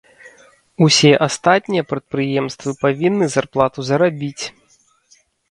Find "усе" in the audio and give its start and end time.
0.85-1.11